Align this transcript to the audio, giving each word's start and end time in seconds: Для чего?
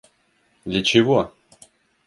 Для 0.65 0.81
чего? 0.81 1.31